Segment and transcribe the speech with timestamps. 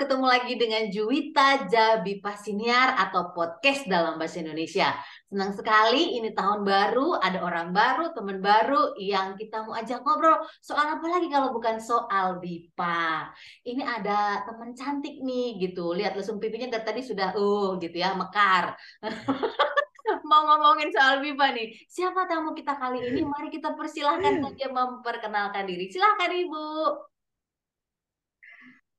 [0.00, 4.96] ketemu lagi dengan Juwita Jabi Pasiniar atau podcast dalam bahasa Indonesia.
[5.28, 10.40] Senang sekali ini tahun baru, ada orang baru, teman baru yang kita mau ajak ngobrol.
[10.64, 13.28] Soal apa lagi kalau bukan soal BIPA.
[13.60, 15.92] Ini ada teman cantik nih gitu.
[15.92, 18.72] Lihat lesung pipinya dari tadi sudah uh gitu ya, mekar.
[20.32, 21.76] mau ngomongin soal BIPA nih.
[21.92, 23.20] Siapa tamu kita kali ini?
[23.20, 25.92] Mari kita persilahkan saja memperkenalkan diri.
[25.92, 26.64] Silahkan Ibu.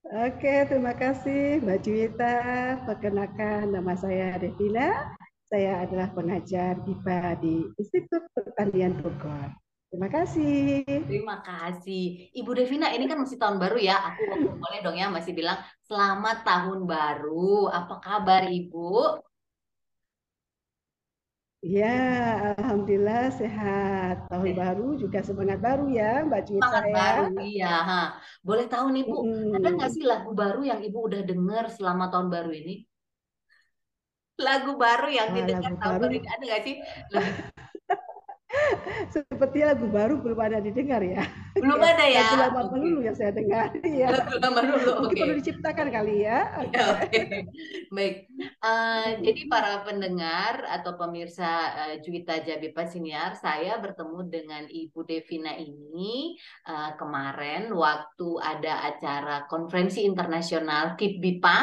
[0.01, 2.37] Oke, terima kasih Mbak Juwita.
[2.89, 5.13] Perkenalkan nama saya Devina.
[5.45, 9.53] Saya adalah pengajar IPA di Institut Pertanian Bogor.
[9.93, 10.81] Terima kasih.
[11.05, 12.33] Terima kasih.
[12.33, 14.01] Ibu Devina, ini kan masih tahun baru ya.
[14.01, 17.69] Aku boleh dong ya masih bilang selamat tahun baru.
[17.69, 19.21] Apa kabar Ibu?
[21.61, 21.93] Ya,
[22.57, 24.25] alhamdulillah sehat.
[24.33, 24.57] Tahun Oke.
[24.57, 26.93] baru juga semangat baru ya, Mbak Cuy Semangat ya.
[26.97, 27.75] baru, iya.
[27.85, 28.01] Ha.
[28.41, 29.61] Boleh tahu nih Bu, hmm.
[29.61, 32.75] ada nggak sih lagu baru yang Ibu udah dengar selama tahun baru ini?
[34.41, 36.75] Lagu baru yang didengar tahun baru ini ada nggak sih?
[39.13, 41.25] Seperti lagu baru belum ada didengar ya.
[41.57, 42.23] Belum ada ya.
[42.23, 42.79] Lagu lama okay.
[42.79, 43.69] dulu yang saya dengar.
[43.91, 44.07] Ya.
[44.15, 44.91] Lagu lama dulu.
[45.03, 45.05] Oke.
[45.11, 45.19] Okay.
[45.19, 46.39] perlu diciptakan kali ya.
[46.63, 46.71] Okay.
[46.71, 47.23] ya okay.
[47.91, 48.15] Baik.
[48.63, 55.53] Uh, jadi para pendengar atau pemirsa uh, Juwita Jabi Pasiniar, saya bertemu dengan Ibu Devina
[55.59, 61.57] ini uh, kemarin waktu ada acara konferensi internasional KIPBIPA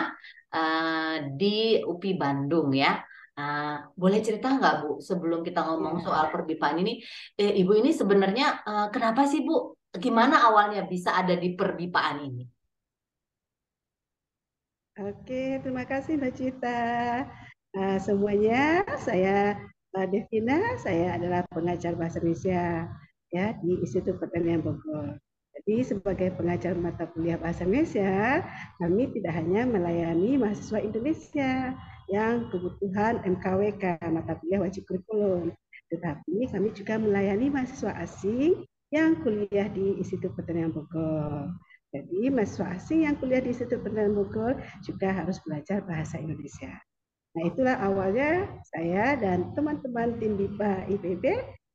[0.53, 3.08] uh, di UPI Bandung ya.
[3.39, 6.05] Nah, boleh cerita nggak Bu, sebelum kita ngomong iya.
[6.11, 6.98] soal perbipaan ini,
[7.39, 12.42] eh, Ibu ini sebenarnya eh, kenapa sih Bu, gimana awalnya bisa ada di perbipaan ini?
[14.98, 16.83] Oke, terima kasih Mbak Cita.
[17.78, 19.55] Nah, semuanya, saya
[19.95, 22.91] Mbak Devina, saya adalah pengajar bahasa Indonesia
[23.30, 25.14] ya di Institut Pertanian Bogor.
[25.55, 28.42] Jadi sebagai pengajar mata kuliah bahasa Indonesia,
[28.83, 35.52] kami tidak hanya melayani mahasiswa Indonesia, yang kebutuhan MKWK mata kuliah wajib kurikulum.
[35.89, 41.52] Tetapi kami juga melayani mahasiswa asing yang kuliah di Institut Pertanian Bogor.
[41.89, 46.73] Jadi mahasiswa asing yang kuliah di Institut Pertanian Bogor juga harus belajar bahasa Indonesia.
[47.36, 51.24] Nah itulah awalnya saya dan teman-teman tim BIPA IPB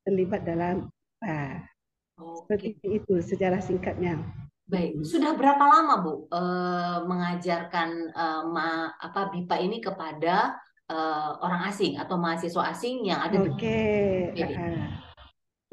[0.06, 0.90] terlibat dalam
[1.22, 1.70] BIPA.
[2.14, 4.22] Seperti itu sejarah singkatnya.
[4.64, 10.56] Baik, sudah berapa lama Bu uh, mengajarkan uh, ma, apa BIPA ini kepada
[10.88, 14.32] uh, orang asing atau mahasiswa asing yang ada Oke.
[14.32, 15.04] di uh,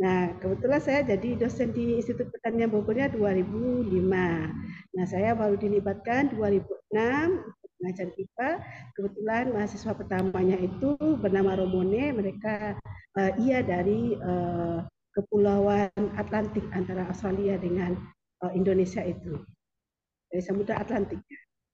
[0.00, 4.00] Nah, kebetulan saya jadi dosen di Institut Pertanian Bogornya 2005.
[4.96, 6.96] Nah, saya baru dilibatkan 2006
[7.76, 8.50] mengajar BIPA.
[8.96, 12.80] Kebetulan mahasiswa pertamanya itu bernama Romone, mereka
[13.20, 14.80] uh, ia dari uh,
[15.12, 17.92] Kepulauan Atlantik antara Australia dengan
[18.44, 19.40] uh, Indonesia itu
[20.30, 21.20] dari Samudra Atlantik.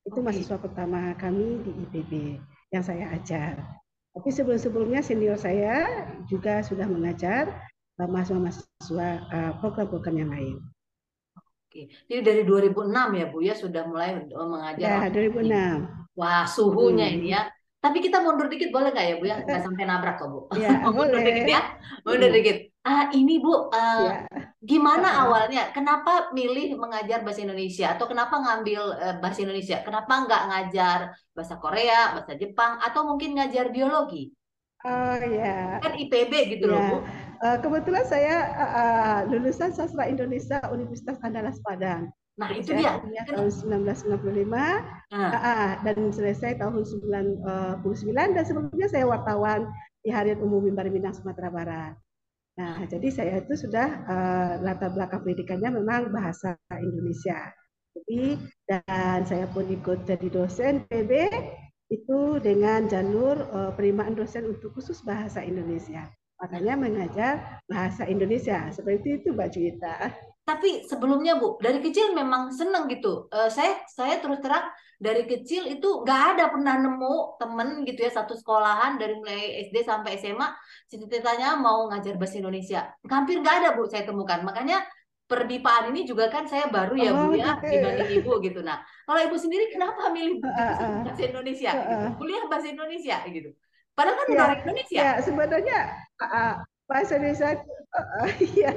[0.07, 0.25] Itu okay.
[0.25, 2.13] mahasiswa pertama kami di IPB
[2.71, 3.59] yang saya ajar.
[4.17, 7.53] Tapi sebelum-sebelumnya senior saya juga sudah mengajar
[8.01, 10.57] uh, mahasiswa-mahasiswa uh, program-program yang lain.
[11.69, 15.11] Oke, jadi dari 2006 ya Bu ya sudah mulai mengajar.
[15.11, 16.17] Ya, 2006.
[16.17, 17.17] Wah, suhunya hmm.
[17.21, 17.53] ini ya.
[17.77, 19.37] Tapi kita mundur dikit boleh nggak ya Bu ya?
[19.45, 20.41] Nggak sampai nabrak kok Bu.
[20.57, 21.29] Ya, mundur boleh.
[21.29, 21.61] dikit ya.
[22.09, 22.37] Mundur hmm.
[22.41, 22.57] dikit.
[22.87, 24.46] Ah, ini Bu, uh, ya.
[24.65, 25.69] Gimana uh awalnya?
[25.73, 29.85] Kenapa milih mengajar bahasa Indonesia atau kenapa ngambil uh, bahasa Indonesia?
[29.85, 30.99] Kenapa nggak ngajar
[31.37, 34.33] bahasa Korea, bahasa Jepang, atau mungkin ngajar biologi?
[34.87, 35.83] Oh ya.
[35.83, 36.73] Kan IPB gitu ya.
[36.73, 36.99] loh Bu.
[37.37, 42.09] Uh, kebetulan saya uh, lulusan sastra Indonesia Universitas Andalas Padang.
[42.37, 43.01] Nah itu dia.
[43.01, 45.33] Tahun 1995 nah.
[45.33, 49.69] uh, dan selesai tahun 99 dan sebelumnya saya wartawan
[50.05, 51.97] di Harian Umum Mimbar Minang Sumatera Barat.
[52.57, 57.53] Nah, jadi saya itu sudah uh, latar belakang pendidikannya memang bahasa Indonesia.
[57.93, 61.13] Jadi dan saya pun ikut jadi dosen PB
[61.93, 66.09] itu dengan jalur uh, penerimaan dosen untuk khusus bahasa Indonesia.
[66.41, 67.33] Makanya mengajar
[67.69, 68.73] bahasa Indonesia.
[68.73, 69.97] Seperti itu Mbak Juwita.
[70.47, 73.27] Tapi sebelumnya Bu, dari kecil memang senang gitu.
[73.35, 78.15] Uh, saya saya terus terang dari kecil itu nggak ada pernah nemu temen gitu ya
[78.15, 80.47] satu sekolahan dari mulai SD sampai SMA
[80.87, 82.95] cita-citanya mau ngajar bahasa Indonesia.
[83.11, 84.41] Hampir nggak ada bu saya temukan.
[84.47, 84.87] Makanya
[85.27, 87.59] perdipaan ini juga kan saya baru ya oh, bu ya.
[87.59, 87.83] okay.
[87.83, 88.63] dibanding ibu gitu.
[88.63, 90.39] Nah kalau ibu sendiri kenapa milih
[91.05, 91.71] bahasa Indonesia?
[91.75, 91.95] Gitu?
[92.23, 93.51] kuliah bahasa Indonesia gitu.
[93.99, 95.01] Padahal kan ya, orang Indonesia.
[95.03, 95.79] ya sebenarnya
[96.23, 96.55] uh,
[96.87, 97.59] bahasa Indonesia
[97.95, 98.29] uh,
[98.63, 98.73] ya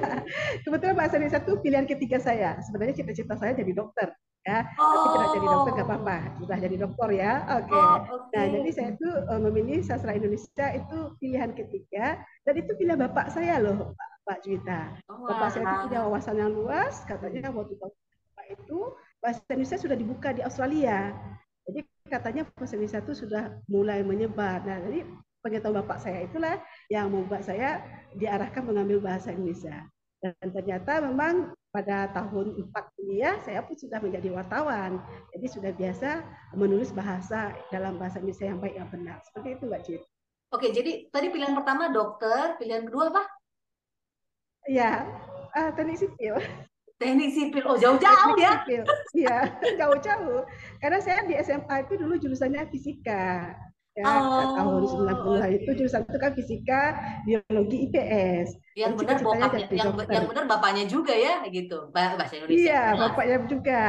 [0.66, 4.10] kebetulan bahasa Indonesia itu pilihan ketiga saya sebenarnya cita-cita saya jadi dokter
[4.48, 4.88] ya oh.
[4.88, 7.84] tapi tidak jadi dokter nggak apa-apa sudah jadi dokter ya oke okay.
[7.84, 8.34] oh, okay.
[8.34, 12.06] nah jadi saya itu uh, memilih sastra Indonesia itu pilihan ketiga
[12.48, 16.36] dan itu pilihan bapak saya loh Pak, Pak Juwita oh, bapak saya itu punya wawasan
[16.40, 18.80] yang luas katanya waktu bapak itu
[19.20, 21.14] bahasa Indonesia sudah dibuka di Australia.
[21.70, 24.64] Jadi katanya bahasa Indonesia itu sudah mulai menyebar.
[24.66, 25.06] Nah, jadi
[25.40, 26.56] pengetahuan bapak saya itulah
[26.92, 27.84] yang membuat saya
[28.16, 29.88] diarahkan mengambil bahasa Indonesia.
[30.20, 35.00] Dan ternyata memang pada tahun 4 kuliah saya pun sudah menjadi wartawan.
[35.32, 36.28] Jadi sudah biasa
[36.60, 39.18] menulis bahasa dalam bahasa Indonesia yang baik yang benar.
[39.24, 40.02] Seperti itu Mbak Cid.
[40.50, 43.24] Oke, jadi tadi pilihan pertama dokter, pilihan kedua apa?
[44.68, 45.08] Ya,
[45.56, 46.36] uh, teknik sipil.
[47.00, 48.66] Teknik sipil, oh jauh-jauh ya?
[49.16, 49.38] Iya,
[49.80, 50.44] jauh-jauh.
[50.84, 53.56] Karena saya di SMA itu dulu jurusannya fisika
[54.00, 55.52] ya oh, tahun 90-an okay.
[55.60, 56.82] itu jurusan itu kan fisika,
[57.28, 58.48] biologi, IPS.
[58.80, 62.64] Yang benar bapaknya, yang, yang benar bapaknya juga ya gitu, bahasa Indonesia.
[62.64, 63.84] Iya, bapaknya juga.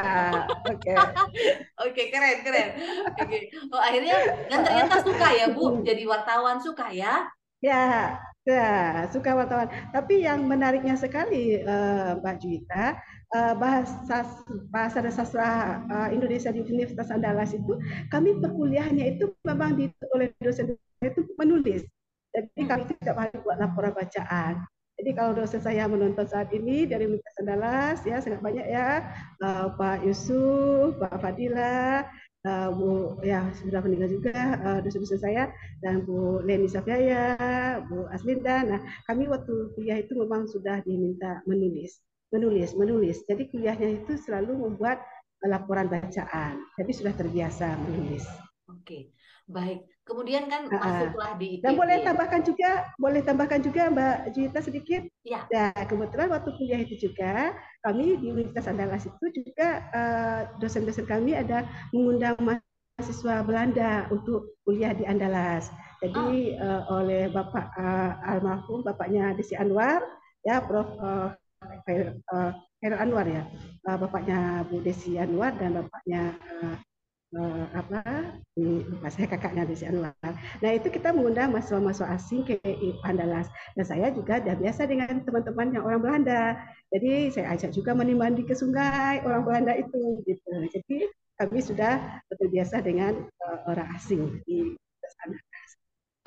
[0.67, 0.93] Oke.
[0.99, 2.69] Oke, okay, keren, keren.
[3.07, 3.23] Oke.
[3.23, 3.41] Okay.
[3.71, 4.17] Oh, akhirnya
[4.51, 7.31] dan ternyata suka ya, Bu, jadi wartawan suka ya?
[7.63, 9.71] Ya, ya, suka wartawan.
[9.95, 12.99] Tapi yang menariknya sekali uh, Mbak Juwita,
[13.35, 14.27] uh, bahasa
[14.71, 17.79] bahasa dan sastra uh, Indonesia di Universitas Andalas itu
[18.11, 21.87] kami perkuliahannya itu memang di, oleh dosen itu menulis.
[22.31, 24.62] Jadi kami tidak banyak buat laporan bacaan.
[25.00, 29.00] Jadi kalau dosen saya menonton saat ini dari Universitas Andalas ya sangat banyak ya
[29.41, 32.05] uh, Pak Yusuf, Pak Fadila,
[32.44, 35.49] uh, Bu ya sudah meninggal juga uh, dosen-dosen saya
[35.81, 38.61] dan Bu Leni Safiaya, Bu Aslinda.
[38.69, 41.97] Nah kami waktu kuliah itu memang sudah diminta menulis
[42.31, 43.23] menulis, menulis.
[43.27, 45.03] Jadi kuliahnya itu selalu membuat
[45.44, 46.61] laporan bacaan.
[46.79, 48.25] Jadi sudah terbiasa menulis.
[48.71, 49.15] Oke,
[49.50, 49.87] baik.
[50.11, 51.62] Kemudian kan uh, masuklah di.
[51.62, 55.03] Dan boleh tambahkan juga, boleh tambahkan juga Mbak Juita sedikit.
[55.23, 55.47] Ya.
[55.55, 57.55] Nah, kebetulan waktu kuliah itu juga
[57.87, 61.62] kami di Universitas Andalas itu juga uh, dosen-dosen kami ada
[61.94, 65.71] mengundang mahasiswa Belanda untuk kuliah di Andalas.
[66.03, 66.65] Jadi oh.
[66.65, 70.03] uh, oleh Bapak uh, almarhum Bapaknya Desi Anwar,
[70.43, 70.91] ya Prof.
[70.99, 71.31] Uh,
[72.81, 73.45] Khairul Anwar ya,
[73.85, 76.33] uh, bapaknya Bu Desi Anwar dan bapaknya
[76.65, 76.77] uh,
[77.77, 78.03] apa
[78.59, 80.17] lupa saya kakaknya Desi Anwar.
[80.65, 82.59] Nah itu kita mengundang mahasiswa-mahasiswa asing ke
[83.07, 83.47] Andalas
[83.77, 86.59] dan saya juga sudah biasa dengan teman-teman yang orang Belanda.
[86.91, 90.53] Jadi saya ajak juga mandi-mandi ke sungai orang Belanda itu gitu.
[90.75, 91.06] Jadi
[91.39, 94.75] kami sudah terbiasa dengan uh, orang asing di
[95.06, 95.37] sana.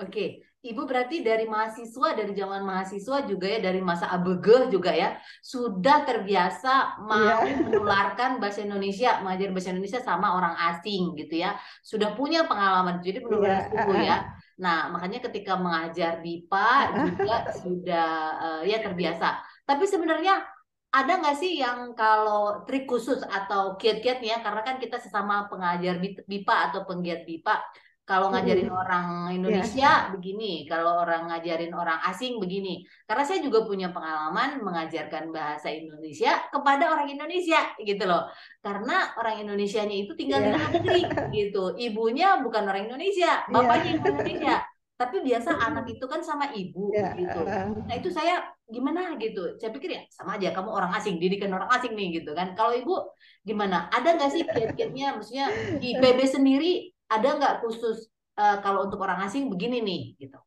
[0.02, 5.20] Oke, Ibu berarti dari mahasiswa dari zaman mahasiswa juga ya dari masa ABG juga ya
[5.44, 7.68] sudah terbiasa mau yeah.
[7.68, 11.60] menularkan bahasa Indonesia mengajar bahasa Indonesia sama orang asing gitu ya.
[11.84, 14.00] Sudah punya pengalaman jadi benar-benar yeah.
[14.08, 14.18] ya.
[14.64, 16.72] Nah makanya ketika mengajar BIPA
[17.12, 19.44] juga sudah uh, ya terbiasa.
[19.68, 20.48] Tapi sebenarnya
[20.96, 24.40] ada nggak sih yang kalau trik khusus atau kiat-kiatnya?
[24.40, 27.60] Karena kan kita sesama pengajar BIPA atau penggiat BIPA
[28.04, 28.82] kalau ngajarin hmm.
[28.84, 30.12] orang Indonesia yeah.
[30.12, 32.84] begini, kalau orang ngajarin orang asing begini.
[33.08, 38.28] Karena saya juga punya pengalaman mengajarkan bahasa Indonesia kepada orang Indonesia gitu loh.
[38.60, 40.52] Karena orang Indonesianya itu tinggal yeah.
[40.52, 41.02] di luar negeri
[41.32, 41.64] gitu.
[41.80, 43.48] Ibunya bukan orang Indonesia, iya.
[43.48, 44.04] bapaknya yeah.
[44.04, 44.56] orang Indonesia.
[44.94, 47.16] Tapi biasa anak itu kan sama ibu yeah.
[47.16, 47.40] gitu.
[47.88, 49.56] Nah itu saya gimana gitu.
[49.56, 52.52] Saya pikir ya sama aja kamu orang asing, didikan orang asing nih gitu kan.
[52.52, 53.16] Kalau ibu
[53.48, 53.88] gimana?
[53.96, 55.16] Ada nggak sih kiat-kiatnya?
[55.16, 55.48] Maksudnya
[55.80, 60.40] di PB sendiri ada nggak khusus uh, kalau untuk orang asing begini nih gitu?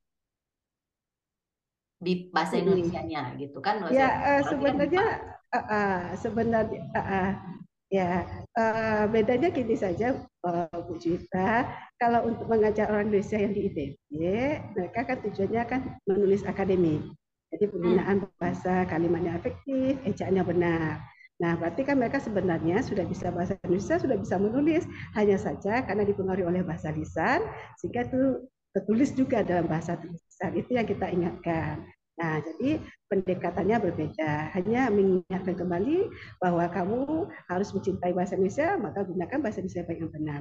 [1.96, 5.04] Di bahasa Indonesia-nya gitu kan ya uh, sebenarnya
[5.48, 7.30] uh, uh, sebenarnya uh, uh,
[7.88, 8.26] ya
[8.58, 14.10] uh, bedanya gini saja uh, Bu Cita kalau untuk mengajar orang Indonesia yang di ITB
[14.76, 17.00] mereka kan tujuannya kan menulis akademik.
[17.46, 18.36] Jadi penggunaan hmm.
[18.42, 24.16] bahasa kalimatnya efektif ejaannya benar Nah, berarti kan mereka sebenarnya sudah bisa bahasa Indonesia, sudah
[24.16, 27.44] bisa menulis, hanya saja karena dipengaruhi oleh bahasa lisan,
[27.76, 30.50] sehingga itu tertulis juga dalam bahasa tulisan.
[30.56, 31.84] Itu yang kita ingatkan.
[32.16, 32.80] Nah, jadi
[33.12, 34.56] pendekatannya berbeda.
[34.56, 36.08] Hanya mengingatkan kembali
[36.40, 40.40] bahwa kamu harus mencintai bahasa Indonesia, maka gunakan bahasa Indonesia yang benar.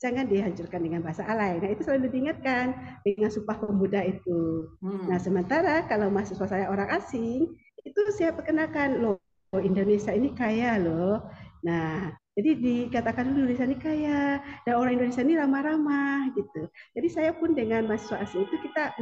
[0.00, 1.60] Jangan dihancurkan dengan bahasa alay.
[1.60, 2.72] Nah, itu selalu diingatkan
[3.04, 4.72] dengan sumpah pemuda itu.
[4.80, 5.12] Hmm.
[5.12, 7.52] Nah, sementara kalau mahasiswa saya orang asing,
[7.84, 9.20] itu saya perkenalkan, loh
[9.54, 11.22] oh Indonesia ini kaya loh.
[11.66, 16.70] Nah, jadi dikatakan Indonesia ini kaya dan orang Indonesia ini ramah-ramah gitu.
[16.96, 18.96] Jadi saya pun dengan mahasiswa asing itu kita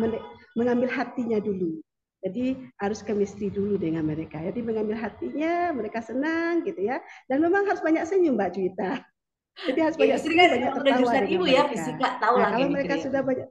[0.57, 1.78] mengambil hatinya dulu.
[2.19, 4.43] Jadi harus chemistry dulu dengan mereka.
[4.43, 6.99] Jadi mengambil hatinya, mereka senang gitu ya.
[7.31, 8.93] Dan memang harus banyak senyum Mbak Juwita.
[9.71, 13.47] Jadi harus banyak senyum, banyak tertawa ibu ya, fisika tahu nah, kalau mereka sudah banyak,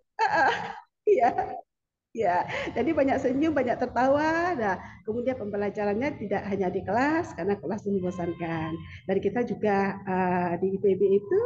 [1.16, 1.30] iya,
[2.18, 4.58] Ya, jadi banyak senyum, banyak tertawa.
[4.58, 8.74] Nah, kemudian pembelajarannya tidak hanya di kelas karena kelas membosankan.
[9.06, 11.42] Dan kita juga uh, di IPB itu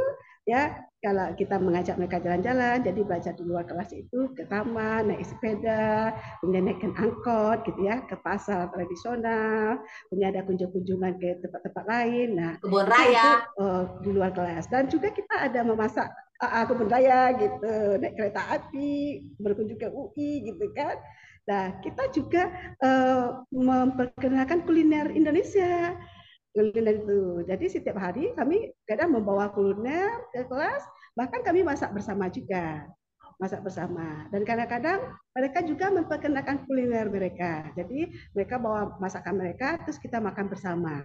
[0.48, 5.26] ya kalau kita mengajak mereka jalan-jalan, jadi belajar di luar kelas itu ke taman, naik
[5.26, 12.30] sepeda, kemudian naikkan angkot gitu ya, ke pasar tradisional, kemudian ada kunjung-kunjungan ke tempat-tempat lain.
[12.38, 14.70] Nah, kebun raya itu, uh, di luar kelas.
[14.70, 16.06] Dan juga kita ada memasak
[16.42, 20.98] uh, kebun raya gitu, naik kereta api, berkunjung ke UI gitu kan.
[21.46, 22.50] Nah, kita juga
[22.82, 25.98] uh, memperkenalkan kuliner Indonesia
[26.52, 27.48] kuliner itu.
[27.48, 30.84] Jadi setiap hari kami kadang membawa kuliner ke kelas,
[31.16, 32.86] bahkan kami masak bersama juga.
[33.42, 34.30] Masak bersama.
[34.30, 37.74] Dan kadang-kadang mereka juga memperkenalkan kuliner mereka.
[37.74, 41.02] Jadi mereka bawa masakan mereka, terus kita makan bersama.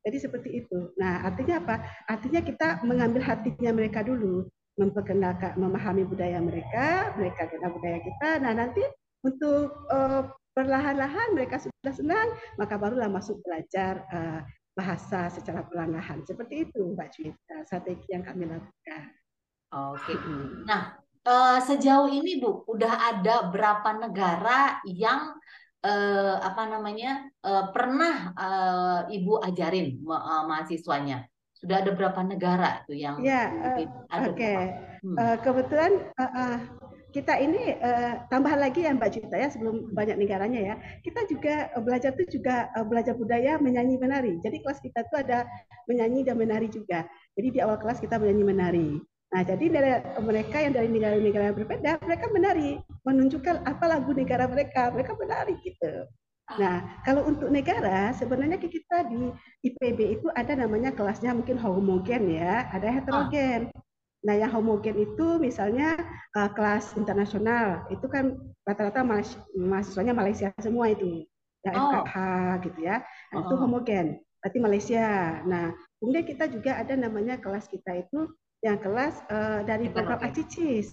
[0.00, 0.96] Jadi seperti itu.
[0.96, 1.84] Nah, artinya apa?
[2.08, 8.28] Artinya kita mengambil hatinya mereka dulu, memperkenalkan, memahami budaya mereka, mereka kenal budaya kita.
[8.42, 8.82] Nah, nanti
[9.22, 12.28] untuk uh, perlahan-lahan mereka sudah senang,
[12.58, 14.40] maka barulah masuk belajar uh,
[14.74, 19.02] bahasa secara perlahan Seperti itu Mbak Cuita, strategi yang kami lakukan.
[19.74, 20.14] Oke.
[20.66, 25.34] Nah, uh, sejauh ini Bu, udah ada berapa negara yang
[25.82, 31.26] uh, apa namanya uh, pernah uh, Ibu ajarin uh, mahasiswanya?
[31.64, 33.80] Sudah ada berapa negara tuh yang ya, uh,
[34.12, 34.28] ada?
[34.28, 34.36] Oke.
[34.36, 34.60] Okay.
[35.00, 35.16] Hmm.
[35.16, 36.56] Uh, kebetulan uh, uh,
[37.14, 40.74] kita ini uh, tambahan lagi ya Mbak Cita ya sebelum banyak negaranya ya
[41.06, 45.22] kita juga uh, belajar tuh juga uh, belajar budaya menyanyi menari jadi kelas kita tuh
[45.22, 45.46] ada
[45.86, 47.06] menyanyi dan menari juga
[47.38, 48.88] jadi di awal kelas kita menyanyi menari
[49.30, 49.90] nah jadi dari
[50.26, 56.10] mereka yang dari negara-negara berbeda mereka menari menunjukkan apa lagu negara mereka mereka menari gitu
[56.44, 59.32] Nah, kalau untuk negara, sebenarnya kita di
[59.64, 63.72] IPB itu ada namanya kelasnya mungkin homogen ya, ada heterogen.
[64.24, 65.96] Nah, yang homogen itu misalnya
[66.36, 68.36] uh, kelas internasional, itu kan
[68.68, 71.24] rata-rata mahas mahasiswanya Malaysia semua itu.
[71.64, 72.04] Ya, oh.
[72.04, 72.16] FKH
[72.68, 72.96] gitu ya.
[73.32, 73.42] Nah, oh.
[73.48, 74.06] itu homogen,
[74.44, 75.06] berarti Malaysia.
[75.48, 78.28] Nah, kemudian kita juga ada namanya kelas kita itu
[78.60, 80.92] yang kelas uh, dari program ACICIS.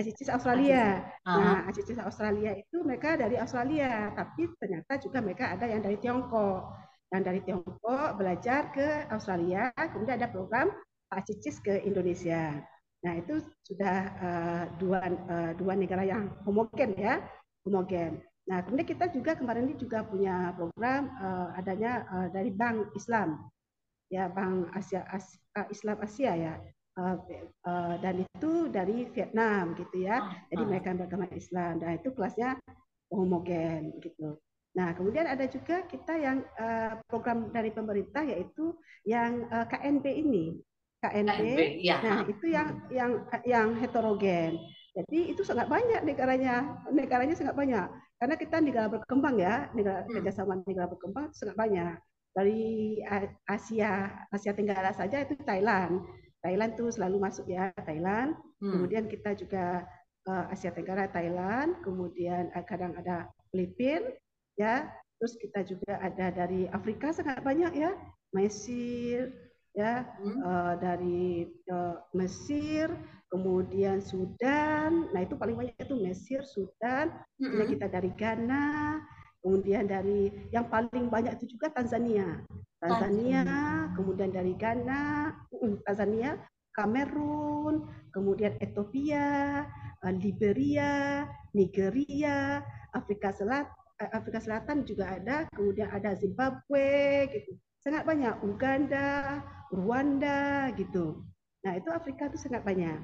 [0.00, 1.04] ACICIS Australia.
[1.22, 1.38] Uh -huh.
[1.38, 6.72] Nah, ACICIS Australia itu mereka dari Australia, tapi ternyata juga mereka ada yang dari Tiongkok.
[7.10, 10.70] Dan dari Tiongkok belajar ke Australia, kemudian ada program
[11.10, 12.62] Pak Cicis ke Indonesia.
[13.02, 17.18] Nah itu sudah uh, dua uh, dua negara yang homogen ya,
[17.66, 18.22] homogen.
[18.46, 23.42] Nah kemudian kita juga kemarin ini juga punya program uh, adanya uh, dari Bank Islam,
[24.06, 26.54] ya Bank Asia As, uh, Islam Asia ya,
[26.98, 27.16] uh,
[27.66, 30.24] uh, dan itu dari Vietnam gitu ya.
[30.50, 31.78] Jadi mereka beragama Islam.
[31.78, 32.58] Dan itu kelasnya
[33.10, 34.38] homogen gitu.
[34.70, 40.62] Nah, kemudian ada juga kita yang uh, program dari pemerintah yaitu yang uh, KNP ini,
[41.02, 41.42] KNP.
[41.42, 41.98] KNP ya.
[41.98, 44.62] Nah, itu yang yang yang heterogen.
[44.94, 47.86] Jadi itu sangat banyak negaranya, negaranya sangat banyak.
[48.20, 50.12] Karena kita negara berkembang ya, negara hmm.
[50.18, 51.94] kerjasama negara berkembang sangat banyak.
[52.30, 53.02] Dari
[53.42, 56.06] Asia Asia Tenggara saja itu Thailand.
[56.40, 58.36] Thailand tuh selalu masuk ya Thailand.
[58.60, 58.72] Hmm.
[58.76, 59.84] Kemudian kita juga
[60.28, 61.80] uh, Asia Tenggara Thailand.
[61.84, 64.08] Kemudian uh, kadang ada Filipina
[64.56, 64.88] ya.
[65.20, 67.92] Terus kita juga ada dari Afrika sangat banyak ya,
[68.32, 69.28] Mesir,
[69.76, 70.40] ya hmm.
[70.40, 72.88] uh, dari uh, Mesir,
[73.28, 75.12] kemudian Sudan.
[75.12, 77.12] Nah itu paling banyak itu Mesir, Sudan.
[77.36, 77.68] Hmm.
[77.68, 78.96] Kita dari Ghana,
[79.44, 82.40] kemudian dari yang paling banyak itu juga Tanzania.
[82.80, 83.44] Tanzania,
[83.92, 85.36] kemudian dari Ghana,
[85.84, 86.40] Tanzania,
[86.72, 89.62] Kamerun, kemudian Ethiopia,
[90.00, 92.64] uh, Liberia, Nigeria,
[92.96, 93.76] Afrika Selatan,
[94.16, 99.40] Afrika Selatan juga ada, kemudian ada Zimbabwe, gitu sangat banyak Uganda,
[99.72, 101.24] Rwanda gitu.
[101.64, 103.00] Nah, itu Afrika itu sangat banyak.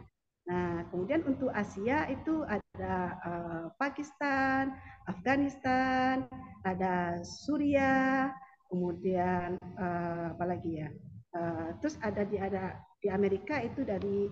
[0.47, 2.95] Nah, kemudian untuk Asia itu ada
[3.27, 4.77] uh, Pakistan,
[5.11, 6.29] Afghanistan,
[6.63, 8.31] ada Suriah,
[8.69, 10.89] kemudian uh, apa lagi ya?
[11.37, 14.31] Uh, terus ada di ada di Amerika itu dari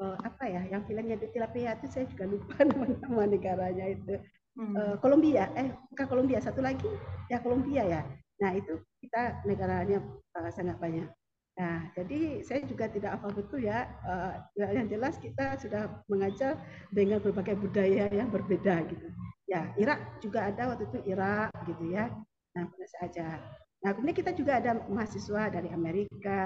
[0.00, 0.62] uh, apa ya?
[0.68, 4.14] Yang filmnya di Tilapia itu saya juga lupa nama-nama negaranya itu.
[4.56, 4.72] Hmm.
[4.72, 6.88] Uh, Kolombia, eh bukan Kolombia, satu lagi
[7.28, 8.02] ya Kolombia ya.
[8.40, 10.00] Nah, itu kita negaranya
[10.36, 11.08] uh, sangat banyak.
[11.56, 13.88] Nah, jadi saya juga tidak hafal betul ya.
[14.04, 16.60] Uh, yang jelas kita sudah mengajar
[16.92, 19.08] dengan berbagai budaya yang berbeda gitu.
[19.48, 22.12] Ya, Irak juga ada waktu itu Irak gitu ya.
[22.56, 22.68] Nah,
[23.00, 23.40] saja.
[23.86, 26.42] Nah, kemudian kita juga ada mahasiswa dari Amerika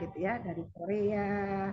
[0.00, 1.68] gitu ya, dari Korea.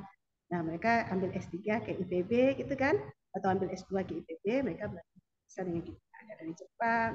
[0.52, 1.56] Nah, mereka ambil S3
[1.88, 3.00] ke IPB gitu kan,
[3.32, 6.04] atau ambil S2 ke IPB, mereka belajar dengan kita.
[6.20, 7.12] Ada dari Jepang,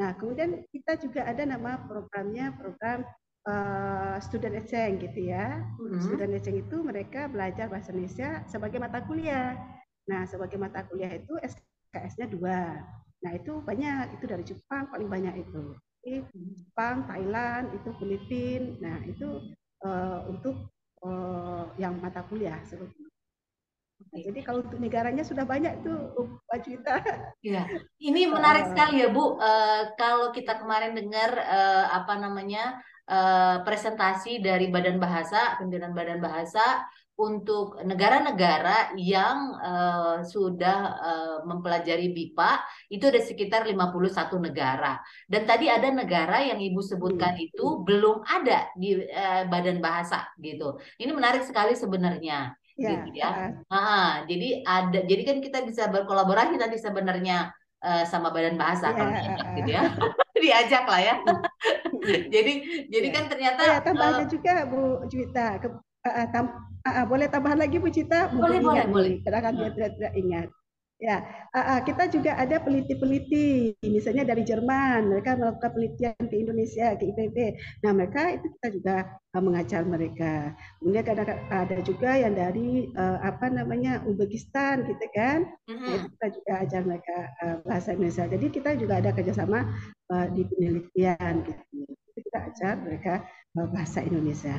[0.00, 3.04] Nah, kemudian kita juga ada nama programnya program
[3.44, 5.60] uh, student exchange gitu ya.
[5.76, 6.00] Mm-hmm.
[6.00, 9.52] Student exchange itu mereka belajar bahasa Indonesia sebagai mata kuliah.
[10.08, 12.80] Nah, sebagai mata kuliah itu SKS-nya dua.
[13.22, 15.76] Nah, itu banyak, itu dari Jepang paling banyak itu.
[16.02, 18.76] Jepang, Thailand, itu Filipina.
[18.82, 19.54] Nah, itu
[19.86, 20.66] uh, untuk
[21.06, 23.12] uh, yang mata kuliah seperti
[24.10, 25.94] Nah, jadi kalau untuk negaranya sudah banyak tuh
[26.50, 26.96] Pak Juwita.
[27.42, 27.64] Iya,
[28.02, 29.38] ini menarik sekali ya Bu.
[29.38, 36.18] Uh, kalau kita kemarin dengar uh, apa namanya uh, presentasi dari Badan Bahasa, pimpinan Badan
[36.18, 36.82] Bahasa
[37.22, 42.58] untuk negara-negara yang uh, sudah uh, mempelajari BIPA
[42.90, 44.98] itu ada sekitar 51 negara.
[45.30, 47.46] Dan tadi ada negara yang Ibu sebutkan hmm.
[47.46, 50.82] itu belum ada di uh, Badan Bahasa gitu.
[50.98, 53.54] Ini menarik sekali sebenarnya ya, gitu ya.
[53.70, 58.96] Nah, jadi ada jadi kan kita bisa berkolaborasi nanti sebenarnya uh, sama badan bahasa ya,
[58.98, 59.82] kalau diajak gitu ya.
[60.42, 61.14] diajak lah ya.
[62.34, 62.52] jadi
[62.90, 63.14] jadi ya.
[63.14, 65.62] kan ternyata ya, tambahnya uh, juga Bu Juwita
[66.06, 66.44] uh, tam,
[66.86, 68.30] uh, boleh tambahan lagi Bu Cita?
[68.30, 69.14] Boleh boleh boleh.
[69.26, 70.48] Karena kan dia tidak, tidak ingat.
[71.02, 71.18] Ya,
[71.82, 77.58] kita juga ada peneliti-peneliti, misalnya dari Jerman, mereka melakukan penelitian ke Indonesia, ke IPB.
[77.82, 78.96] Nah, mereka itu kita juga
[79.34, 80.54] mengajar mereka.
[80.78, 85.50] Kemudian ada, ada juga yang dari apa namanya Uzbekistan, gitu kan?
[85.66, 86.06] Uh-huh.
[86.06, 87.16] kita juga ajar mereka
[87.66, 88.30] bahasa Indonesia.
[88.30, 89.74] Jadi kita juga ada kerjasama
[90.38, 91.82] di penelitian, gitu.
[92.14, 93.26] Kita ajar mereka
[93.58, 94.54] bahasa Indonesia.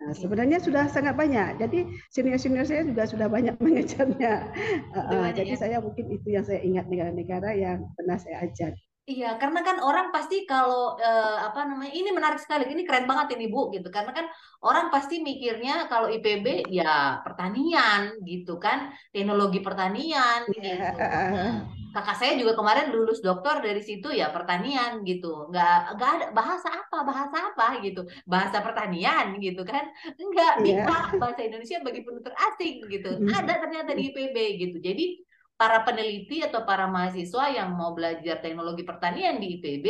[0.00, 1.60] Nah, sebenarnya sudah sangat banyak.
[1.60, 4.48] Jadi senior-senior saya juga sudah banyak mengejarnya.
[4.96, 5.60] Uh, jadi ya?
[5.60, 8.72] saya mungkin itu yang saya ingat negara-negara yang pernah saya ajar.
[9.10, 13.34] Iya, karena kan orang pasti kalau eh, apa namanya ini menarik sekali, ini keren banget
[13.34, 13.90] ini Bu gitu.
[13.90, 14.30] Karena kan
[14.62, 20.94] orang pasti mikirnya kalau IPB ya pertanian gitu kan, teknologi pertanian iya, gitu.
[20.94, 25.50] Nah, kakak saya juga kemarin lulus doktor dari situ ya pertanian gitu.
[25.50, 29.90] Nggak nggak ada bahasa apa bahasa apa gitu, bahasa pertanian gitu kan.
[30.16, 30.86] Enggak, yeah.
[31.18, 33.10] bahasa Indonesia bagi penutur asing gitu.
[33.30, 34.76] Ada ternyata di IPB gitu.
[34.78, 35.26] Jadi
[35.60, 39.86] para peneliti atau para mahasiswa yang mau belajar teknologi pertanian di IPB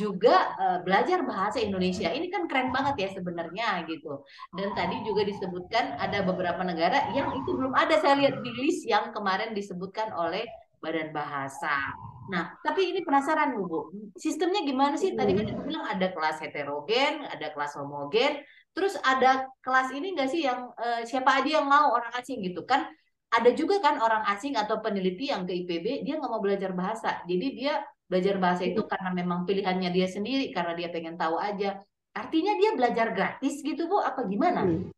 [0.00, 2.08] juga uh, belajar bahasa Indonesia.
[2.08, 4.24] Ini kan keren banget ya sebenarnya gitu.
[4.56, 8.88] Dan tadi juga disebutkan ada beberapa negara yang itu belum ada saya lihat di list
[8.88, 10.48] yang kemarin disebutkan oleh
[10.80, 11.92] Badan Bahasa.
[12.32, 15.12] Nah, tapi ini penasaran Bu, sistemnya gimana sih?
[15.12, 18.40] Tadi kan Ibu bilang ada kelas heterogen, ada kelas homogen,
[18.72, 22.64] terus ada kelas ini nggak sih yang uh, siapa aja yang mau orang asing gitu
[22.64, 22.86] kan?
[23.30, 27.22] ada juga kan orang asing atau peneliti yang ke IPB dia nggak mau belajar bahasa
[27.30, 27.74] jadi dia
[28.10, 31.78] belajar bahasa itu karena memang pilihannya dia sendiri karena dia pengen tahu aja
[32.10, 34.90] artinya dia belajar gratis gitu bu apa gimana hmm.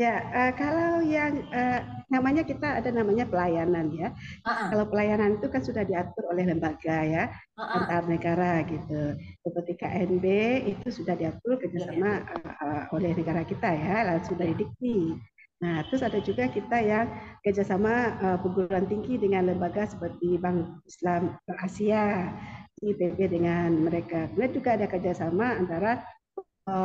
[0.00, 4.08] Ya uh, kalau yang uh, namanya kita ada namanya pelayanan ya
[4.48, 4.72] uh-uh.
[4.72, 7.24] kalau pelayanan itu kan sudah diatur oleh lembaga ya
[7.60, 7.76] uh-uh.
[7.84, 10.26] antar negara gitu seperti KNB
[10.72, 15.20] itu sudah diatur kerjasama uh, uh, oleh negara kita ya lalu sudah didikti
[15.60, 17.04] Nah, terus ada juga kita yang
[17.44, 22.32] kerjasama uh, perguruan tinggi dengan lembaga seperti Bank Islam Asia,
[22.80, 24.32] IPB dengan mereka.
[24.32, 26.00] Kemudian juga ada kerjasama antara eh,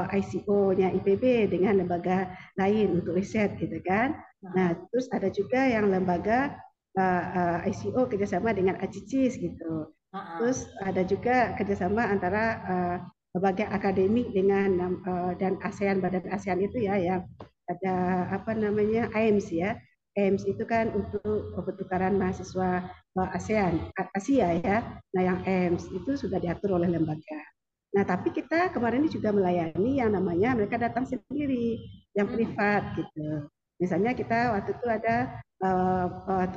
[0.09, 4.17] ICO-nya IPB dengan lembaga lain untuk riset, gitu kan.
[4.53, 6.53] Nah, terus ada juga yang lembaga
[6.97, 9.89] uh, uh, ICO kerjasama dengan ACICIS gitu.
[10.15, 12.97] Terus ada juga kerjasama antara uh,
[13.35, 17.27] lembaga akademik dengan uh, dan ASEAN badan ASEAN itu ya yang
[17.67, 19.75] ada apa namanya AIMS ya.
[20.15, 22.87] AIMS itu kan untuk pertukaran mahasiswa
[23.35, 25.03] ASEAN, Asia ya.
[25.11, 27.54] Nah yang AIMS itu sudah diatur oleh lembaga.
[27.95, 31.79] Nah tapi kita kemarin ini juga melayani yang namanya mereka datang sendiri,
[32.13, 32.35] yang hmm.
[32.35, 33.47] privat gitu.
[33.79, 35.15] Misalnya kita waktu itu ada
[35.63, 36.07] uh,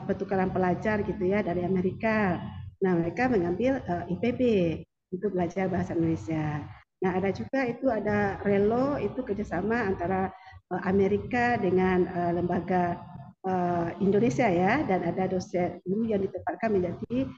[0.07, 2.43] pertukaran pelajar gitu ya dari Amerika.
[2.83, 4.41] Nah mereka mengambil uh, IPB
[5.15, 6.63] untuk belajar bahasa Indonesia.
[6.99, 10.35] Nah ada juga itu ada relo itu kerjasama antara
[10.69, 13.01] Eh, Amerika dengan uh, lembaga
[13.49, 17.33] uh, Indonesia ya dan ada dosen dulu yang ditempatkan menjadi uh,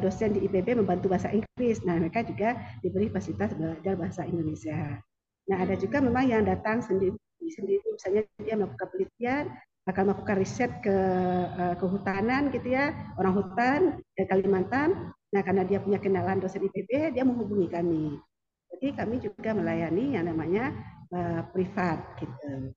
[0.00, 1.84] dosen di IPB membantu bahasa Inggris.
[1.84, 4.96] Nah mereka juga diberi fasilitas belajar bahasa Indonesia.
[5.44, 7.12] Nah ada juga memang yang datang sendiri
[7.44, 9.44] sendiri misalnya dia melakukan penelitian
[9.84, 10.96] akan melakukan riset ke
[11.60, 13.80] uh, kehutanan gitu ya orang hutan
[14.16, 15.12] dari Kalimantan.
[15.12, 18.16] Nah karena dia punya kenalan dosen IPB dia menghubungi kami.
[18.72, 20.72] Jadi kami juga melayani yang namanya
[21.12, 22.72] uh, privat gitu.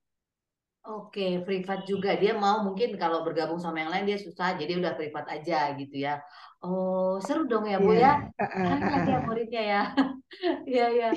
[0.88, 2.16] Oke, privat juga.
[2.16, 6.00] Dia mau mungkin kalau bergabung sama yang lain dia susah, jadi udah privat aja gitu
[6.00, 6.16] ya.
[6.64, 8.24] Oh, seru dong ya, Bu yeah.
[8.40, 8.48] ya.
[8.80, 9.82] Kan ya muridnya ya.
[10.68, 11.08] Iya, iya.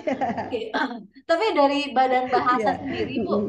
[0.48, 0.72] Oke.
[1.28, 2.76] Tapi dari Badan Bahasa yeah.
[2.80, 3.44] sendiri, Bu, uh,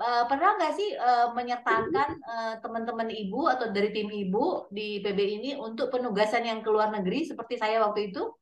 [0.00, 2.20] uh, pernah nggak sih uh, menyertakan
[2.60, 7.24] teman-teman Ibu atau dari tim Ibu di PB ini untuk penugasan yang ke luar negeri
[7.24, 8.32] seperti saya waktu itu?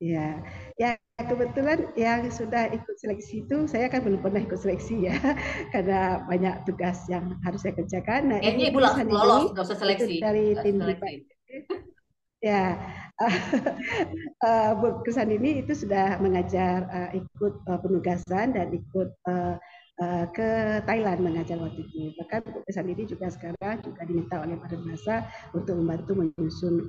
[0.00, 0.40] Ya,
[0.80, 5.16] ya kebetulan yang sudah ikut seleksi itu saya kan belum pernah ikut seleksi ya,
[5.74, 8.32] karena banyak tugas yang harus saya kerjakan.
[8.32, 10.20] Nah, ini ibu langsung lolos, nggak usah seleksi.
[10.20, 10.80] Dari tim
[12.52, 12.78] ya,
[14.48, 14.72] uh,
[15.04, 19.60] kesan ini itu sudah mengajar uh, ikut uh, penugasan dan ikut uh,
[20.00, 22.16] uh, ke Thailand mengajar waktu itu.
[22.16, 26.88] Bahkan untuk pesan ini juga sekarang juga diminta oleh Badan Bahasa untuk membantu menyusun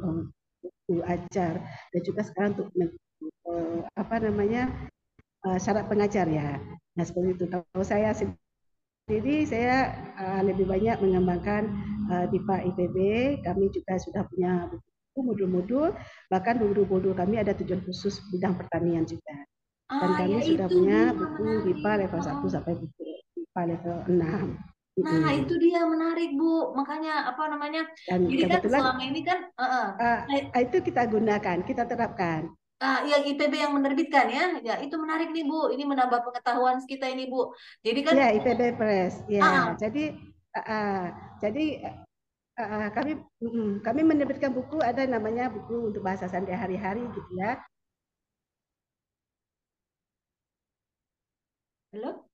[0.62, 1.58] buku ajar
[1.92, 2.70] dan juga sekarang untuk
[3.48, 4.70] uh, apa namanya
[5.46, 6.58] uh, syarat pengajar ya.
[6.98, 7.46] Nah seperti itu.
[7.50, 11.70] Kalau saya sendiri saya uh, lebih banyak mengembangkan
[12.10, 12.98] uh, BIPA IPB.
[13.46, 14.70] Kami juga sudah punya
[15.18, 15.94] modul-modul.
[16.32, 19.36] Bahkan modul-modul kami ada tujuan khusus bidang pertanian juga.
[19.92, 23.04] Dan ah, kami ya sudah itu punya buku BIPA level 1 sampai buku
[23.36, 24.72] BIPA level 6.
[25.02, 26.76] Nah, itu dia menarik, Bu.
[26.76, 27.88] Makanya apa namanya?
[28.08, 30.20] Dan Jadi kan selama ini kan uh, uh,
[30.60, 32.52] itu kita gunakan, kita terapkan.
[32.82, 35.70] Ah, yang IPB yang menerbitkan ya, ya itu menarik nih Bu.
[35.70, 37.54] Ini menambah pengetahuan kita ini Bu.
[37.86, 39.42] Jadi kan ya IPB Press, ya.
[39.46, 40.04] Uh, jadi
[40.58, 41.06] uh,
[41.38, 41.66] jadi
[42.58, 47.62] uh, kami uh, kami menerbitkan buku ada namanya buku untuk bahasa santai hari-hari gitu ya.
[51.94, 52.26] Halo?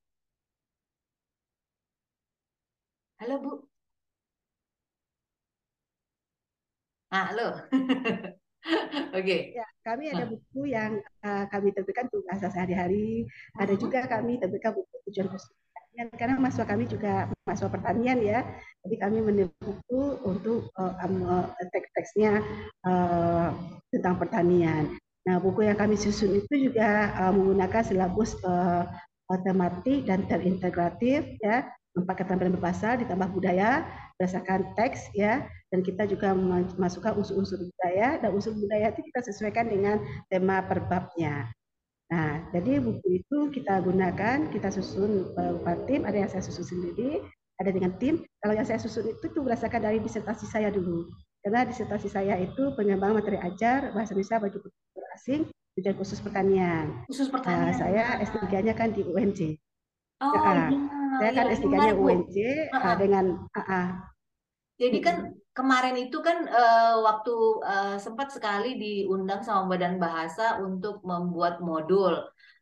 [3.20, 3.52] Halo Bu.
[7.12, 7.48] Ah, halo.
[9.17, 9.23] Oke.
[9.23, 9.41] Okay.
[9.56, 13.23] Ya, kami ada buku yang uh, kami terbitkan untuk bahasa sehari-hari.
[13.56, 13.82] Ada uh-huh.
[13.82, 15.51] juga kami terbitkan buku tujuan khusus
[16.13, 18.45] karena mahasiswa kami juga mahasiswa pertanian ya.
[18.86, 22.45] Jadi kami menulis buku untuk uh, um, teks-teksnya
[22.86, 23.49] uh,
[23.89, 24.93] tentang pertanian.
[25.25, 28.86] Nah, buku yang kami susun itu juga uh, menggunakan silabus uh,
[29.43, 33.84] tematik dan terintegratif ya empat keterampilan berbahasa ditambah budaya
[34.15, 39.67] berdasarkan teks ya dan kita juga memasukkan unsur-unsur budaya dan unsur budaya itu kita sesuaikan
[39.67, 39.99] dengan
[40.32, 41.51] tema perbabnya.
[42.08, 47.19] Nah, jadi buku itu kita gunakan, kita susun beberapa tim, ada yang saya susun sendiri,
[47.60, 48.23] ada dengan tim.
[48.39, 51.12] Kalau yang saya susun itu tuh berdasarkan dari disertasi saya dulu.
[51.43, 55.41] Karena disertasi saya itu pengembangan materi ajar bahasa Indonesia bagi pekerja asing
[55.77, 56.86] tujuan khusus pertanian.
[57.12, 57.69] Khusus pertanian.
[57.69, 59.60] Nah, saya S3-nya kan di UNJ.
[60.23, 60.80] Oh, nah, iya.
[61.19, 62.36] Saya kan ya, S3-nya UNJ
[62.71, 63.84] uh dengan AA.
[64.77, 65.15] Jadi kan
[65.58, 72.13] kemarin itu kan uh, waktu uh, sempat sekali diundang sama Badan Bahasa untuk membuat modul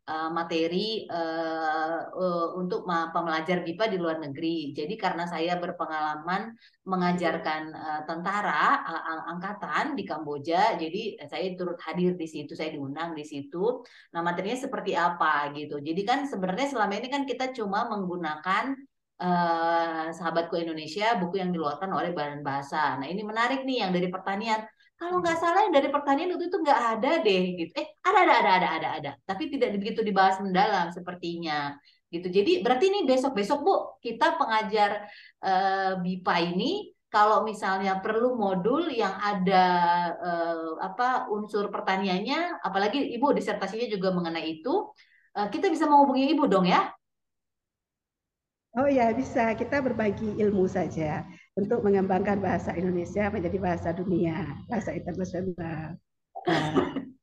[0.08, 4.72] uh, materi uh, uh, untuk pembelajar BIPA di luar negeri.
[4.72, 6.56] Jadi karena saya berpengalaman
[6.88, 13.12] mengajarkan uh, tentara uh, angkatan di Kamboja, jadi saya turut hadir di situ, saya diundang
[13.12, 13.84] di situ.
[14.16, 15.84] Nah materinya seperti apa gitu.
[15.84, 18.72] Jadi kan sebenarnya selama ini kan kita cuma menggunakan
[19.20, 22.96] uh, sahabatku Indonesia buku yang dikeluarkan oleh Badan Bahasa.
[23.00, 24.64] Nah ini menarik nih yang dari pertanian.
[24.96, 27.72] Kalau nggak salah yang dari pertanian itu itu nggak ada deh gitu.
[27.76, 29.10] Eh ada ada ada ada ada ada.
[29.28, 31.76] Tapi tidak begitu dibahas mendalam sepertinya
[32.08, 32.32] gitu.
[32.32, 35.04] Jadi berarti ini besok besok bu kita pengajar
[35.44, 39.64] uh, BIPA ini kalau misalnya perlu modul yang ada
[40.16, 44.90] uh, apa unsur pertaniannya apalagi ibu disertasinya juga mengenai itu
[45.38, 46.95] uh, kita bisa menghubungi ibu dong ya
[48.76, 51.24] Oh ya bisa kita berbagi ilmu saja
[51.56, 55.96] untuk mengembangkan bahasa Indonesia menjadi bahasa dunia, bahasa internasional.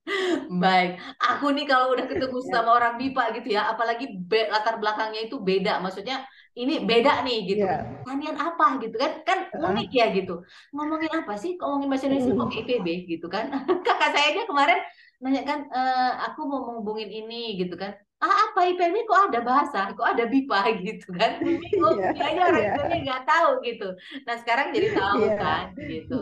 [0.49, 2.49] Baik, aku nih kalau udah ketemu ya.
[2.49, 6.25] sama orang BIPA gitu ya, apalagi be, latar belakangnya itu beda, maksudnya
[6.57, 7.65] ini beda nih gitu.
[7.69, 8.01] Yeah.
[8.01, 9.11] Pertanian apa gitu kan?
[9.21, 10.41] Kan unik ya gitu.
[10.73, 11.53] Ngomongin apa sih?
[11.61, 13.45] Ngomongin bahasa Indonesia kok IPB gitu kan?
[13.85, 14.81] Kakak saya dia kemarin
[15.21, 15.81] nanya kan, e,
[16.27, 20.59] aku mau menghubungin ini gitu kan ah apa IPB kok ada bahasa, kok ada BIPA
[20.79, 21.43] gitu kan.
[21.43, 23.03] Bingung, yeah, kayaknya orang yeah.
[23.03, 23.89] nggak tahu gitu.
[24.23, 25.36] Nah sekarang jadi tahu yeah.
[25.36, 26.19] kan gitu.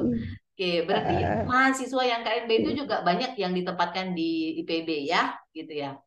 [0.51, 5.73] Oke, berarti uh, mahasiswa yang KMB itu juga banyak yang ditempatkan di IPB ya, gitu
[5.73, 5.97] ya?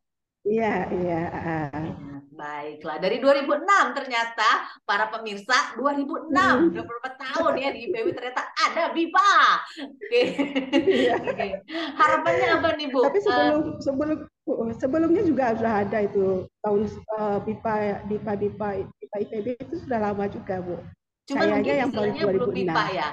[0.45, 1.21] Iya, iya.
[1.33, 2.15] Uh.
[2.35, 3.63] Baiklah, dari 2006
[3.95, 6.75] ternyata para pemirsa 2006 hmm.
[6.75, 9.35] 24 tahun ya di IPB ternyata ada BIPA.
[9.87, 10.21] Oke.
[10.83, 11.13] Iya.
[11.23, 11.47] Oke.
[11.95, 13.07] Harapannya apa nih Bu?
[13.07, 14.19] Tapi sebelum uh, sebelum
[14.77, 16.81] sebelumnya juga sudah ada itu tahun
[17.17, 18.69] uh, BIPA BIPA BIPA
[19.01, 20.77] BIPA IPB itu sudah lama juga Bu.
[21.25, 22.53] Cuma Kayaknya yang baru 2006.
[22.53, 23.09] BIPA ya.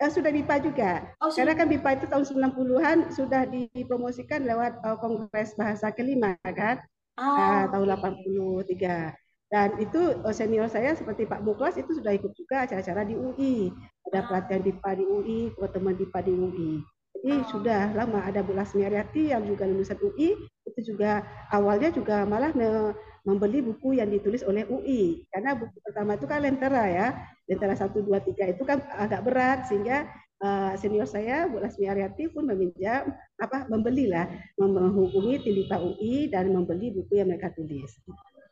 [0.00, 0.92] Eh, sudah BIPA juga.
[1.22, 6.82] Oh, Karena kan BIPA itu tahun 90-an sudah dipromosikan lewat uh, Kongres Bahasa kelima kan
[7.20, 7.22] oh.
[7.22, 9.14] uh, tahun 83.
[9.50, 13.70] Dan itu uh, senior saya seperti Pak Muklas itu sudah ikut juga acara-acara di UI.
[14.10, 14.26] Ada ah.
[14.26, 16.72] pelatihan BIPA di UI, teman BIPA di UI.
[17.20, 17.44] Oh.
[17.52, 20.32] sudah lama ada Bu Lasmi Ariati yang juga lulusan UI,
[20.64, 21.20] itu juga
[21.52, 25.28] awalnya juga malah me membeli buku yang ditulis oleh UI.
[25.28, 27.06] Karena buku pertama itu kan Lentera ya.
[27.44, 30.08] Lentera 1, 2, 3 itu kan agak berat sehingga
[30.40, 34.24] uh, senior saya Bu Lasmi Ariati pun meminjam apa membelilah
[34.56, 37.92] menghubungi Tindita UI dan membeli buku yang mereka tulis.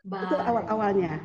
[0.04, 0.28] Baik.
[0.28, 1.20] Itu awal-awalnya.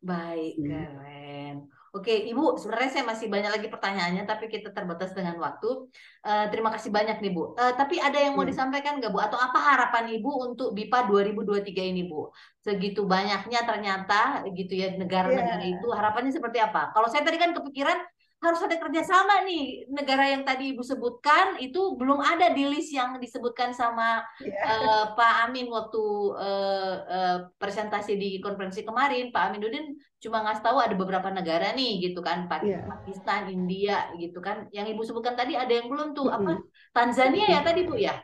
[0.00, 0.66] Baik, hmm.
[0.68, 1.56] keren.
[1.96, 5.88] Oke, Ibu, sebenarnya saya masih banyak lagi pertanyaannya, tapi kita terbatas dengan waktu.
[6.20, 7.56] Uh, terima kasih banyak nih, Bu.
[7.56, 8.52] Uh, tapi ada yang mau ya.
[8.52, 9.24] disampaikan nggak, Bu?
[9.24, 12.28] Atau apa harapan Ibu untuk BIPA 2023 ini, Bu?
[12.60, 15.80] Segitu banyaknya ternyata gitu ya negara-negara ya.
[15.80, 16.92] itu, harapannya seperti apa?
[16.92, 17.96] Kalau saya tadi kan kepikiran
[18.38, 23.18] harus ada kerjasama nih negara yang tadi ibu sebutkan itu belum ada di list yang
[23.18, 24.62] disebutkan sama yeah.
[24.62, 24.78] Iya.
[24.78, 26.04] uh, Pak Amin waktu
[26.38, 31.98] uh, uh, presentasi di konferensi kemarin Pak Aminuddin cuma ngasih tahu ada beberapa negara nih
[32.10, 32.86] gitu kan iya.
[32.86, 33.54] Pakistan, yeah.
[33.54, 36.46] India gitu kan yang ibu sebutkan tadi ada yang belum tuh mm -hmm.
[36.46, 36.52] apa
[36.94, 38.22] Tanzania ya tadi bu ya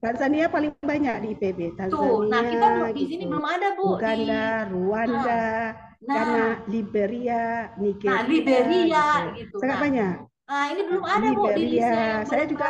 [0.00, 1.76] Tanzania paling banyak di IPB.
[1.76, 3.36] Tanzania, Tuh, nah kita di sini gitu.
[3.36, 4.00] belum ada bu.
[4.00, 4.72] Uganda, di...
[4.72, 7.42] Rwanda, nah, karena Liberia,
[7.78, 8.10] Nigeria.
[8.10, 9.38] Nah, Liberia gitu.
[9.38, 9.56] gitu.
[9.62, 9.82] Sangat nah.
[9.82, 10.14] banyak.
[10.42, 12.66] Nah, ini belum ada Liberia, bu di Saya juga.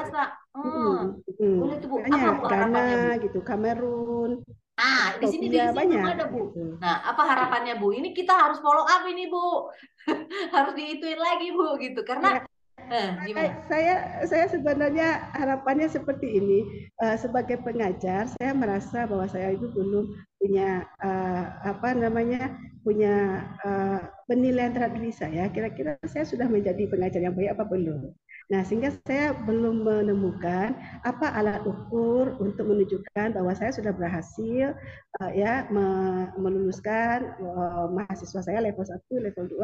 [0.52, 1.96] Hmm, hmm, Boleh tuh bu.
[2.04, 2.20] Banyak.
[2.20, 2.86] Apa, bu, Ghana
[3.24, 4.30] gitu, Kamerun.
[4.72, 6.02] Nah, di sini di sini banyak.
[6.02, 6.42] belum ada bu.
[6.52, 6.62] Gitu.
[6.80, 7.88] Nah, apa harapannya bu?
[7.96, 9.72] Ini kita harus follow up ini bu,
[10.56, 12.50] harus diituin lagi bu gitu, karena ya
[12.92, 13.10] Eh,
[13.72, 13.94] saya
[14.26, 20.12] saya sebenarnya harapannya seperti ini uh, sebagai pengajar saya merasa bahwa saya itu belum
[20.42, 22.50] punya uh, apa namanya
[22.82, 28.10] punya uh, penilaian terhadap diri saya kira-kira saya sudah menjadi pengajar yang baik apa belum?
[28.50, 30.74] Nah sehingga saya belum menemukan
[31.06, 34.74] apa alat ukur untuk menunjukkan bahwa saya sudah berhasil
[35.22, 35.70] uh, ya
[36.34, 38.98] meluluskan uh, mahasiswa saya level 1
[39.30, 39.62] level 2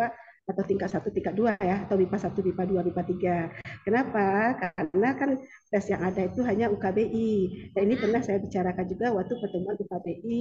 [0.49, 3.37] atau tingkat satu, tingkat dua ya, atau MIPA satu, MIPA dua, MIPA tiga.
[3.85, 4.57] Kenapa?
[4.57, 5.31] Karena kan
[5.69, 7.33] tes yang ada itu hanya UKBI.
[7.77, 10.41] Dan ini pernah saya bicarakan juga waktu pertemuan UKBI,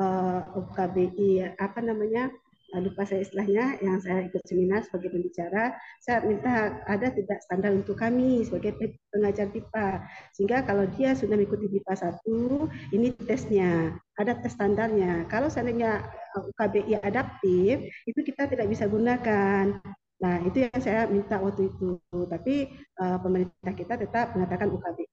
[0.00, 2.32] uh, eh, UKBI apa namanya
[2.80, 8.00] lupa saya istilahnya yang saya ikut seminar sebagai pembicara saya minta ada tidak standar untuk
[8.00, 8.78] kami sebagai
[9.12, 9.88] pengajar BIPA
[10.32, 16.00] sehingga kalau dia sudah mengikuti BIPA satu ini tesnya ada tes standarnya kalau seandainya
[16.32, 19.76] UKBI adaptif itu kita tidak bisa gunakan
[20.22, 21.98] Nah, itu yang saya minta waktu itu.
[22.30, 22.70] Tapi
[23.02, 25.11] uh, pemerintah kita tetap mengatakan UKBI.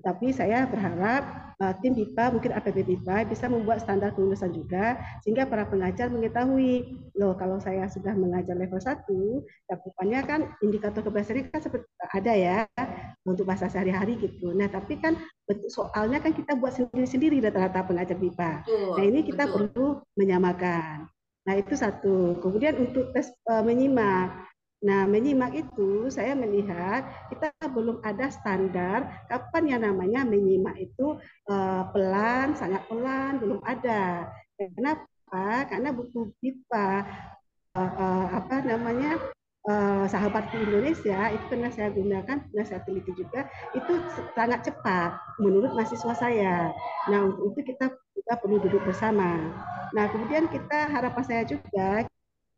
[0.00, 5.44] Tetapi saya berharap uh, tim BIPA, mungkin APB BIPA bisa membuat standar kelulusan juga, sehingga
[5.44, 9.04] para pengajar mengetahui, loh kalau saya sudah mengajar level 1,
[9.68, 11.84] cakupannya kan indikator keberhasilan kan seperti
[12.16, 12.58] ada ya,
[13.28, 14.56] untuk bahasa sehari-hari gitu.
[14.56, 15.20] Nah, tapi kan
[15.68, 18.64] soalnya kan kita buat sendiri-sendiri rata-rata pengajar BIPA.
[18.96, 19.68] Nah, ini kita betul.
[19.68, 19.86] perlu
[20.16, 21.04] menyamakan.
[21.44, 22.40] Nah, itu satu.
[22.40, 24.49] Kemudian untuk tes uh, menyimak.
[24.80, 31.20] Nah, menyimak itu saya melihat kita belum ada standar kapan yang namanya menyimak itu
[31.52, 34.24] uh, pelan, sangat pelan, belum ada.
[34.56, 35.68] Kenapa?
[35.68, 37.04] Karena buku BIPA
[37.76, 39.20] uh, uh, apa namanya
[40.08, 43.44] sahabat Indonesia itu pernah saya gunakan, pernah saya teliti juga,
[43.76, 43.92] itu
[44.32, 46.72] sangat cepat menurut mahasiswa saya.
[47.12, 49.52] Nah, untuk itu kita kita perlu duduk bersama.
[49.92, 52.08] Nah, kemudian kita harapan saya juga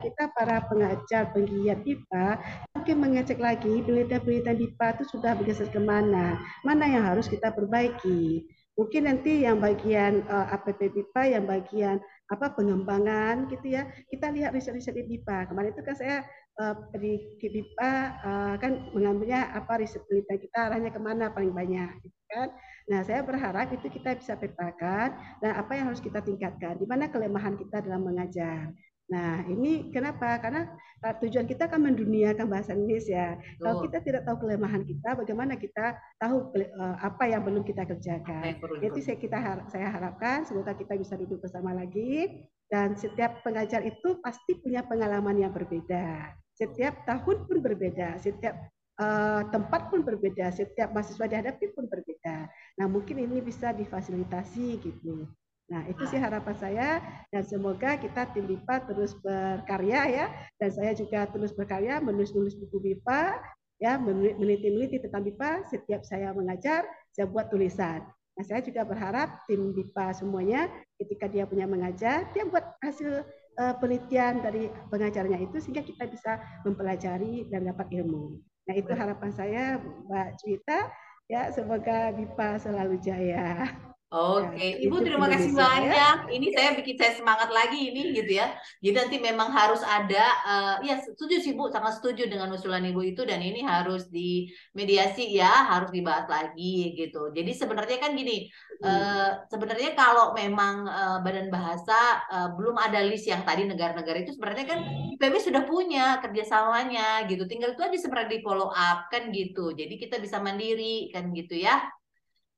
[0.03, 2.43] kita para pengajar penggiat BIPA
[2.75, 6.35] mungkin mengecek lagi penelitian-penelitian BIPA itu sudah bergeser ke mana,
[6.67, 8.43] mana yang harus kita perbaiki.
[8.73, 11.97] Mungkin nanti yang bagian uh, eh, APP BIPA, yang bagian
[12.33, 15.53] apa pengembangan gitu ya, kita lihat riset-riset di BIPA.
[15.53, 16.17] Kemarin itu kan saya
[16.57, 17.93] uh, di BIPA
[18.25, 22.49] uh, kan mengambilnya apa riset penelitian kita arahnya ke mana paling banyak, gitu kan.
[22.89, 27.13] Nah, saya berharap itu kita bisa petakan dan apa yang harus kita tingkatkan, di mana
[27.13, 28.73] kelemahan kita dalam mengajar.
[29.13, 30.41] Nah, ini kenapa?
[30.41, 30.73] Karena
[31.05, 33.37] uh, tujuan kita kan menduniakan bahasa Indonesia.
[33.37, 33.61] Oh.
[33.61, 38.57] Kalau kita tidak tahu kelemahan kita, bagaimana kita tahu uh, apa yang belum kita kerjakan.
[38.81, 44.17] Jadi saya kita saya harapkan semoga kita bisa duduk bersama lagi dan setiap pengajar itu
[44.25, 46.33] pasti punya pengalaman yang berbeda.
[46.57, 48.57] Setiap tahun pun berbeda, setiap
[48.97, 52.49] uh, tempat pun berbeda, setiap mahasiswa dihadapi pun berbeda.
[52.81, 55.29] Nah, mungkin ini bisa difasilitasi gitu.
[55.73, 56.89] Nah, itu sih harapan saya
[57.33, 60.27] dan semoga kita tim BIPA terus berkarya ya
[60.61, 63.41] dan saya juga terus berkarya menulis-nulis buku BIPA
[63.81, 68.05] ya meneliti-meneliti tentang BIPA setiap saya mengajar saya buat tulisan.
[68.37, 70.69] Nah, saya juga berharap tim BIPA semuanya
[71.01, 73.25] ketika dia punya mengajar dia buat hasil
[73.57, 76.37] uh, penelitian dari pengajarnya itu sehingga kita bisa
[76.69, 78.37] mempelajari dan dapat ilmu.
[78.69, 80.93] Nah, itu harapan saya Mbak Cuita
[81.33, 83.73] ya semoga BIPA selalu jaya.
[84.13, 84.71] Oke, okay.
[84.85, 85.65] Ibu terima kasih ya.
[85.65, 86.17] banyak.
[86.29, 86.37] Ya.
[86.37, 88.53] Ini saya bikin saya semangat lagi ini gitu ya.
[88.85, 93.01] Jadi nanti memang harus ada, uh, ya setuju sih Bu, sangat setuju dengan usulan Ibu
[93.09, 97.33] itu dan ini harus di mediasi ya, harus dibahas lagi gitu.
[97.33, 98.85] Jadi sebenarnya kan gini, hmm.
[98.85, 104.37] uh, sebenarnya kalau memang uh, Badan Bahasa uh, belum ada list yang tadi negara-negara itu
[104.37, 104.81] sebenarnya kan
[105.17, 107.49] IPB sudah punya kerjasamanya gitu.
[107.49, 109.73] Tinggal itu aja sebenarnya di follow up kan gitu.
[109.73, 111.81] Jadi kita bisa mandiri kan gitu ya.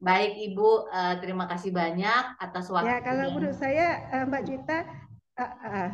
[0.04, 2.92] Baik Ibu, uh, terima kasih banyak atas waktu.
[2.92, 4.78] Ya, kalau menurut saya uh, Mbak Juita,
[5.40, 5.90] uh, uh,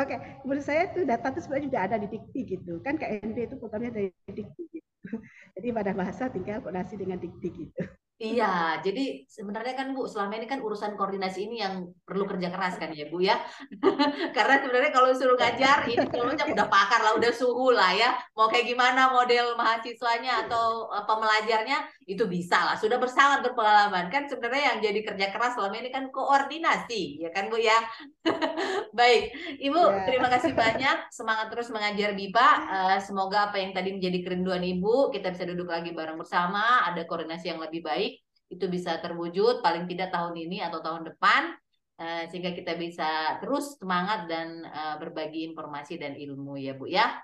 [0.00, 0.16] Oke,
[0.48, 2.80] menurut saya itu data itu sebenarnya juga ada di Dikti gitu.
[2.80, 4.90] Kan KND itu programnya dari Dikti gitu.
[5.60, 7.82] Jadi pada bahasa tinggal koordinasi dengan Dikti gitu.
[8.20, 12.76] Iya, jadi sebenarnya kan Bu, selama ini kan urusan koordinasi ini yang perlu kerja keras
[12.76, 13.40] kan ya Bu ya.
[14.36, 18.20] Karena sebenarnya kalau suruh ngajar ini sebenarnya udah pakar lah, udah suhu lah ya.
[18.36, 22.74] Mau kayak gimana model mahasiswanya atau pemelajarnya itu bisa lah.
[22.74, 27.46] Sudah bersangat berpengalaman kan sebenarnya yang jadi kerja keras selama ini kan koordinasi ya kan
[27.46, 27.78] Bu ya.
[28.98, 29.30] Baik,
[29.62, 30.02] Ibu ya.
[30.10, 31.14] terima kasih banyak.
[31.14, 32.48] Semangat terus mengajar BIPA.
[32.66, 37.06] Uh, semoga apa yang tadi menjadi kerinduan Ibu kita bisa duduk lagi bareng bersama, ada
[37.06, 38.18] koordinasi yang lebih baik
[38.50, 41.54] itu bisa terwujud paling tidak tahun ini atau tahun depan
[42.02, 47.14] uh, sehingga kita bisa terus semangat dan uh, berbagi informasi dan ilmu ya Bu ya.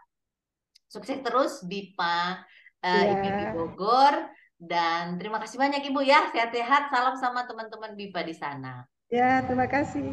[0.86, 2.46] Sukses terus BIPA
[2.86, 3.18] uh, yeah.
[3.18, 4.14] IPB Bogor
[4.56, 6.32] dan terima kasih banyak Ibu ya.
[6.32, 6.88] Sehat-sehat.
[6.88, 8.88] Salam sama teman-teman BIPA di sana.
[9.12, 10.06] Ya, terima kasih.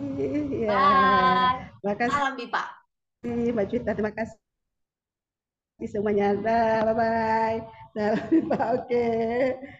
[0.51, 0.69] Ya.
[0.69, 1.73] Bye.
[1.79, 2.13] Terima kasih.
[2.13, 2.63] Salam BIPA.
[3.23, 4.35] Mbak Cita, terima kasih
[5.87, 6.35] semuanya.
[6.35, 7.59] Bye bye.
[7.95, 8.59] Salam BIPA.
[8.77, 8.87] Oke.
[8.87, 9.79] Okay.